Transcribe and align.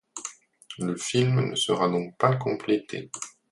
Le 0.79 0.95
film 0.95 1.49
ne 1.51 1.55
sera 1.55 1.87
donc 1.87 2.17
pas 2.17 2.35
complété. 2.35 3.11